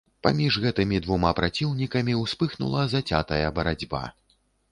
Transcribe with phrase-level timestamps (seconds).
[0.25, 4.03] Паміж гэтымі двума праціўнікамі ўспыхнула зацятая барацьба.